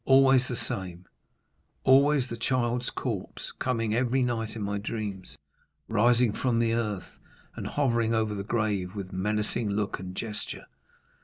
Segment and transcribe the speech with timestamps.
[0.03, 5.37] Always the same—always the child's corpse, coming every night in my dreams,
[5.87, 7.19] rising from the earth,
[7.55, 10.65] and hovering over the grave with menacing look and gesture.